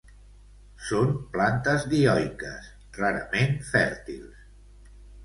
[0.85, 4.41] Són plantes dioiques, rarament fèrtils.